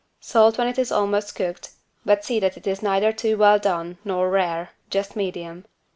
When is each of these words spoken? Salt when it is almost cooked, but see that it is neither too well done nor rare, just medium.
Salt 0.19 0.57
when 0.57 0.67
it 0.67 0.79
is 0.79 0.91
almost 0.91 1.35
cooked, 1.35 1.73
but 2.05 2.25
see 2.25 2.39
that 2.39 2.57
it 2.57 2.65
is 2.65 2.81
neither 2.81 3.11
too 3.13 3.37
well 3.37 3.59
done 3.59 3.99
nor 4.03 4.31
rare, 4.31 4.71
just 4.89 5.15
medium. 5.15 5.63